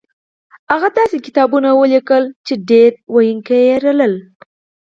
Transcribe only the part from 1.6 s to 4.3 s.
ولیکل چې ډېر لوستونکي یې لرل